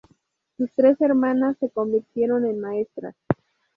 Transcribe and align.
Sus 0.57 0.71
tres 0.73 0.99
hermanas 1.01 1.57
se 1.59 1.69
convirtieron 1.69 2.47
en 2.47 2.59
maestras. 2.59 3.13